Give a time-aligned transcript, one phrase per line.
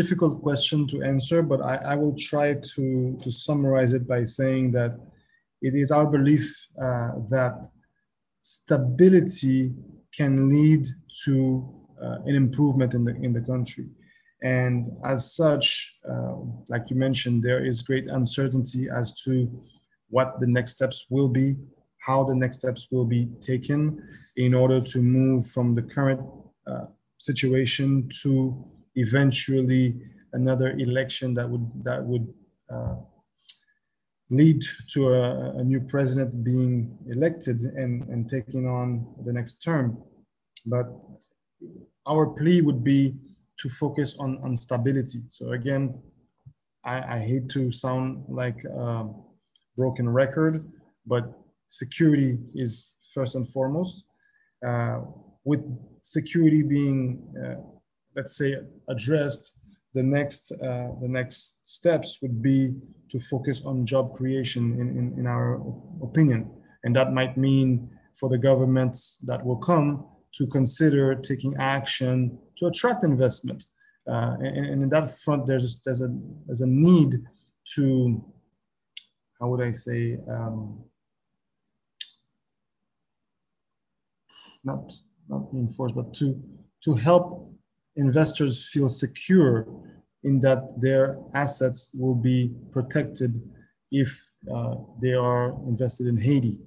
[0.00, 2.84] difficult question to answer, but I, I will try to,
[3.22, 4.92] to summarize it by saying that
[5.60, 6.44] it is our belief
[6.86, 7.56] uh, that
[8.40, 9.74] stability
[10.18, 10.86] can lead
[11.24, 11.34] to
[12.04, 13.86] uh, an improvement in the in the country.
[14.60, 14.74] And
[15.12, 15.66] as such,
[16.12, 16.36] uh,
[16.72, 19.32] like you mentioned, there is great uncertainty as to
[20.14, 21.48] what the next steps will be,
[22.08, 23.80] how the next steps will be taken
[24.44, 26.22] in order to move from the current
[26.70, 26.86] uh,
[27.28, 28.32] situation to
[28.98, 30.00] eventually
[30.32, 32.26] another election that would that would
[32.72, 32.96] uh,
[34.30, 39.96] lead to a, a, new president being elected and, and taking on the next term.
[40.66, 40.86] But
[42.06, 43.16] our plea would be
[43.60, 45.20] to focus on, on stability.
[45.28, 45.98] So again,
[46.84, 49.06] I, I hate to sound like a
[49.76, 50.60] broken record,
[51.06, 51.32] but
[51.68, 54.04] security is first and foremost.
[54.66, 55.00] Uh,
[55.44, 55.60] with
[56.02, 57.60] security being, uh,
[58.18, 58.56] let's say,
[58.88, 59.44] addressed,
[59.94, 61.40] the next uh, the next
[61.76, 62.74] steps would be
[63.12, 65.62] to focus on job creation, in, in, in our
[66.02, 66.40] opinion,
[66.84, 70.04] and that might mean for the governments that will come
[70.36, 73.60] to consider taking action to attract investment.
[74.06, 76.10] Uh, and, and, in that front, there's there's a
[76.46, 77.12] there's a need
[77.74, 78.22] to
[79.38, 80.84] how would I say um,
[84.64, 84.92] not
[85.28, 86.26] not reinforce, but to
[86.84, 87.57] to help
[87.98, 89.66] investors feel secure
[90.24, 93.30] in that their assets will be protected
[93.92, 94.10] if
[94.52, 96.58] uh, they are invested in Haiti.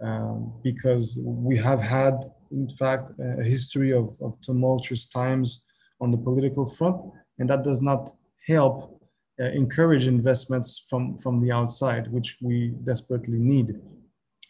[0.00, 2.16] Um, because we have had
[2.50, 5.62] in fact, a history of, of tumultuous times
[6.00, 7.00] on the political front,
[7.38, 8.10] and that does not
[8.46, 9.00] help
[9.40, 13.74] uh, encourage investments from, from the outside, which we desperately need.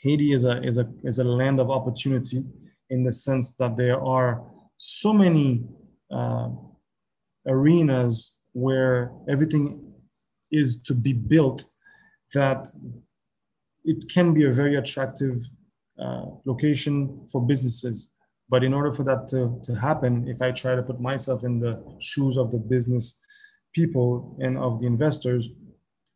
[0.01, 2.45] Haiti is a, is, a, is a land of opportunity
[2.91, 4.45] in the sense that there are
[4.77, 5.65] so many
[6.11, 6.51] uh,
[7.47, 9.93] arenas where everything
[10.51, 11.65] is to be built
[12.35, 12.67] that
[13.85, 15.37] it can be a very attractive
[15.99, 18.13] uh, location for businesses.
[18.49, 21.59] But in order for that to, to happen, if I try to put myself in
[21.59, 23.21] the shoes of the business
[23.75, 25.49] people and of the investors,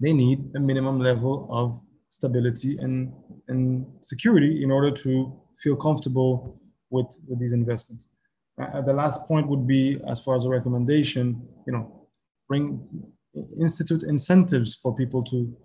[0.00, 3.12] they need a minimum level of stability and,
[3.48, 8.08] and security in order to feel comfortable with, with these investments.
[8.60, 12.06] Uh, the last point would be, as far as a recommendation, you know,
[12.48, 12.86] bring
[13.58, 15.56] institute incentives for people to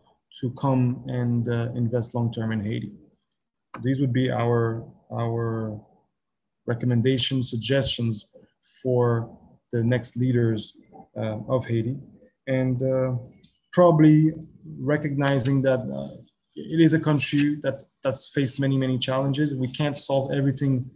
[0.42, 2.92] to come and uh, invest long term in Haiti.
[3.84, 5.80] These would be our our
[6.66, 8.28] recommendations, suggestions
[8.82, 9.38] for
[9.72, 10.76] the next leaders
[11.18, 11.98] uh, of Haiti,
[12.48, 13.16] and uh,
[13.74, 14.34] probably
[14.80, 16.16] recognizing that uh,
[16.56, 19.54] it is a country that's that's faced many many challenges.
[19.54, 20.90] We can't solve everything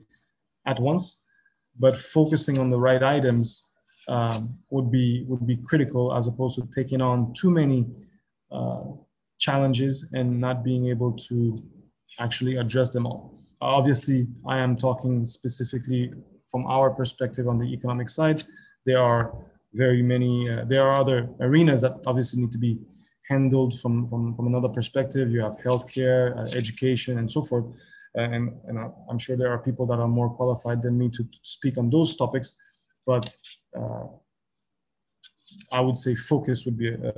[0.65, 1.23] at once,
[1.77, 3.71] but focusing on the right items
[4.07, 7.85] um, would be would be critical as opposed to taking on too many
[8.51, 8.83] uh,
[9.37, 11.57] challenges and not being able to
[12.19, 13.37] actually address them all.
[13.61, 16.11] Obviously, I am talking specifically
[16.49, 18.43] from our perspective on the economic side.
[18.85, 19.33] There are
[19.73, 22.79] very many, uh, there are other arenas that obviously need to be
[23.29, 25.29] handled from, from, from another perspective.
[25.29, 27.65] You have healthcare, uh, education, and so forth.
[28.15, 31.77] And and I'm sure there are people that are more qualified than me to, speak
[31.77, 32.57] on those topics.
[33.05, 33.29] But
[33.77, 34.05] uh,
[35.71, 37.13] I would say focus would be a,